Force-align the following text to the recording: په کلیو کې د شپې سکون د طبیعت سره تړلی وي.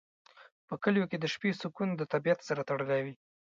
په 0.67 0.73
کلیو 0.83 1.09
کې 1.11 1.17
د 1.19 1.25
شپې 1.33 1.51
سکون 1.61 1.89
د 1.97 2.01
طبیعت 2.13 2.39
سره 2.47 2.61
تړلی 2.69 3.01
وي. 3.05 3.15